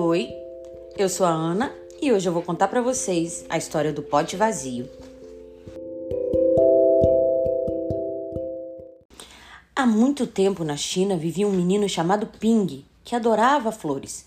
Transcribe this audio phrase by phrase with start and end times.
[0.00, 0.32] Oi,
[0.96, 4.36] eu sou a Ana e hoje eu vou contar para vocês a história do pote
[4.36, 4.88] vazio.
[9.74, 14.24] Há muito tempo na China vivia um menino chamado Ping, que adorava flores.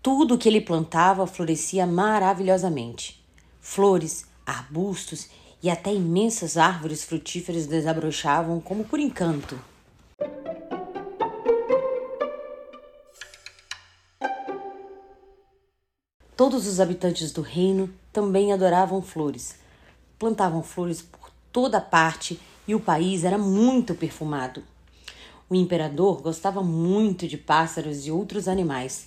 [0.00, 3.20] Tudo que ele plantava florescia maravilhosamente.
[3.60, 5.28] Flores, arbustos
[5.60, 9.58] e até imensas árvores frutíferas desabrochavam como por encanto.
[16.42, 19.54] Todos os habitantes do reino também adoravam flores.
[20.18, 24.60] Plantavam flores por toda parte e o país era muito perfumado.
[25.48, 29.06] O imperador gostava muito de pássaros e outros animais,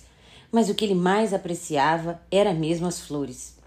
[0.50, 3.58] mas o que ele mais apreciava era mesmo as flores.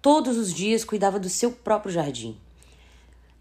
[0.00, 2.38] Todos os dias cuidava do seu próprio jardim.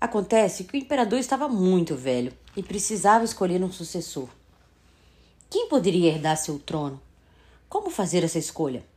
[0.02, 4.28] Acontece que o imperador estava muito velho e precisava escolher um sucessor.
[5.50, 7.00] Quem poderia herdar seu trono?
[7.70, 8.91] Como fazer essa escolha?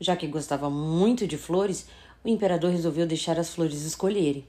[0.00, 1.86] Já que gostava muito de flores,
[2.24, 4.46] o imperador resolveu deixar as flores escolherem.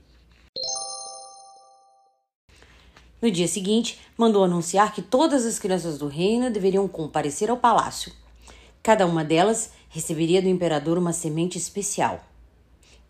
[3.22, 8.12] No dia seguinte, mandou anunciar que todas as crianças do reino deveriam comparecer ao palácio.
[8.82, 12.24] Cada uma delas receberia do imperador uma semente especial.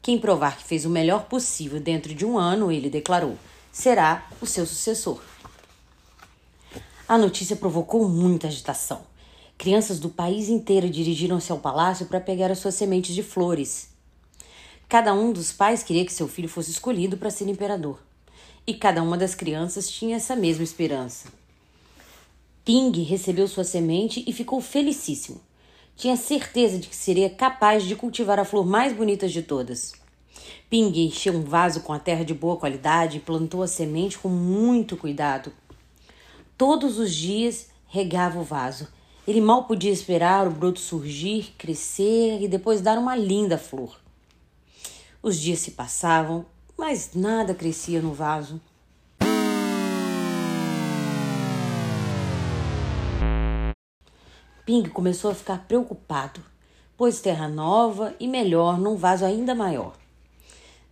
[0.01, 3.37] Quem provar que fez o melhor possível dentro de um ano, ele declarou,
[3.71, 5.21] será o seu sucessor.
[7.07, 9.10] A notícia provocou muita agitação.
[9.61, 13.89] Crianças do país inteiro dirigiram-se ao palácio para pegar as suas sementes de flores.
[14.89, 17.99] Cada um dos pais queria que seu filho fosse escolhido para ser imperador.
[18.65, 21.27] E cada uma das crianças tinha essa mesma esperança.
[22.65, 25.39] Ping recebeu sua semente e ficou felicíssimo.
[25.95, 29.93] Tinha certeza de que seria capaz de cultivar a flor mais bonita de todas.
[30.71, 34.27] Ping encheu um vaso com a terra de boa qualidade e plantou a semente com
[34.27, 35.53] muito cuidado.
[36.57, 38.87] Todos os dias regava o vaso
[39.27, 43.99] ele mal podia esperar o broto surgir, crescer e depois dar uma linda flor.
[45.21, 46.45] Os dias se passavam,
[46.77, 48.59] mas nada crescia no vaso.
[54.65, 56.41] Ping começou a ficar preocupado,
[56.97, 59.93] pôs terra nova e melhor num vaso ainda maior.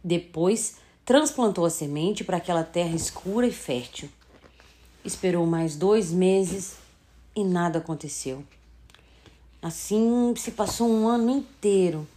[0.04, 4.10] Depois, transplantou a semente para aquela terra escura e fértil.
[5.04, 6.78] Esperou mais dois meses
[7.40, 8.44] e nada aconteceu.
[9.62, 12.08] Assim se passou um ano inteiro.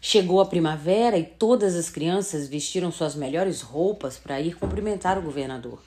[0.00, 5.22] Chegou a primavera e todas as crianças vestiram suas melhores roupas para ir cumprimentar o
[5.22, 5.80] governador.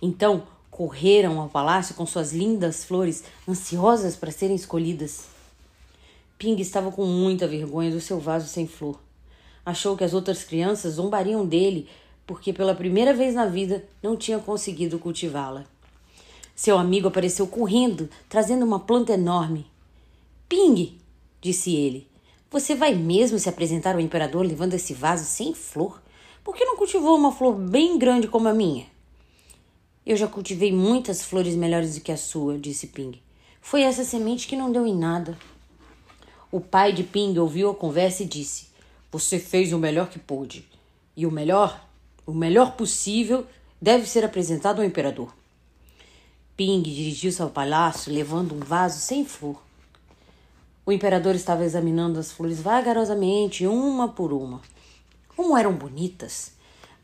[0.00, 5.26] Então correram ao palácio com suas lindas flores, ansiosas para serem escolhidas.
[6.36, 8.98] Ping estava com muita vergonha do seu vaso sem flor.
[9.64, 11.88] Achou que as outras crianças zombariam dele
[12.26, 15.64] porque pela primeira vez na vida não tinha conseguido cultivá-la.
[16.54, 19.66] Seu amigo apareceu correndo, trazendo uma planta enorme.
[20.48, 20.98] Ping,
[21.40, 22.06] disse ele,
[22.50, 26.02] você vai mesmo se apresentar ao imperador levando esse vaso sem flor?
[26.44, 28.86] Por que não cultivou uma flor bem grande como a minha?
[30.04, 33.20] Eu já cultivei muitas flores melhores do que a sua, disse Ping.
[33.60, 35.38] Foi essa semente que não deu em nada.
[36.50, 38.71] O pai de Ping ouviu a conversa e disse:
[39.12, 40.66] você fez o melhor que pôde.
[41.14, 41.86] E o melhor,
[42.26, 43.46] o melhor possível,
[43.80, 45.34] deve ser apresentado ao imperador.
[46.56, 49.62] Ping dirigiu-se ao palácio levando um vaso sem flor.
[50.86, 54.62] O imperador estava examinando as flores vagarosamente, uma por uma.
[55.36, 56.52] Como eram bonitas!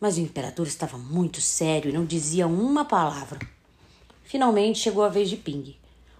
[0.01, 3.39] Mas o imperador estava muito sério e não dizia uma palavra.
[4.25, 5.77] Finalmente chegou a vez de Ping.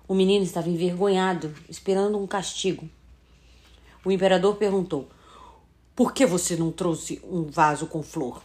[0.07, 2.89] O menino estava envergonhado, esperando um castigo.
[4.05, 5.09] O imperador perguntou:
[5.99, 8.41] por que você não trouxe um vaso com flor?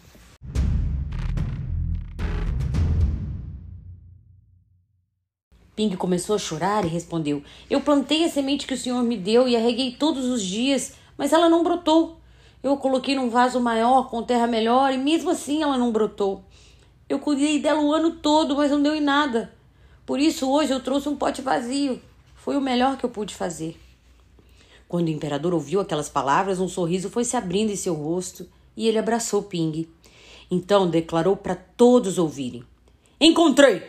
[5.76, 9.48] Ping começou a chorar e respondeu: Eu plantei a semente que o senhor me deu
[9.48, 12.18] e a reguei todos os dias, mas ela não brotou.
[12.64, 16.44] Eu a coloquei num vaso maior, com terra melhor, e mesmo assim ela não brotou.
[17.08, 19.54] Eu cuidei dela o ano todo, mas não deu em nada.
[20.08, 22.02] Por isso hoje eu trouxe um pote vazio.
[22.34, 23.80] Foi o melhor que eu pude fazer.
[24.94, 28.48] Quando o imperador ouviu aquelas palavras, um sorriso foi se abrindo em seu rosto
[28.78, 29.90] e ele abraçou Ping.
[30.52, 32.64] Então declarou para todos ouvirem:
[33.20, 33.82] Encontrei!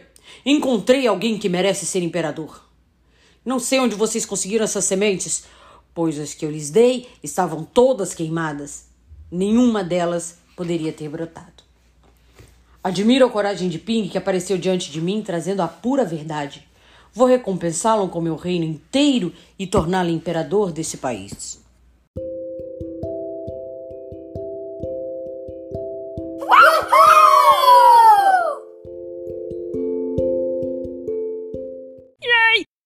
[0.46, 2.66] Encontrei alguém que merece ser imperador.
[3.44, 5.44] Não sei onde vocês conseguiram essas sementes,
[5.94, 8.86] pois as que eu lhes dei estavam todas queimadas.
[9.30, 11.62] Nenhuma delas poderia ter brotado.
[12.82, 16.66] Admiro a coragem de Ping que apareceu diante de mim trazendo a pura verdade.
[17.14, 21.63] Vou recompensá-lo com meu reino inteiro e torná-lo imperador desse país.